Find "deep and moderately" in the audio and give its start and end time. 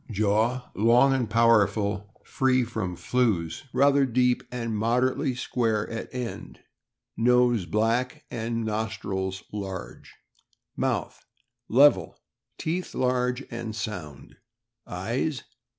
4.03-5.35